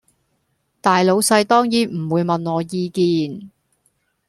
[0.81, 3.51] 大老細當然唔會問我意見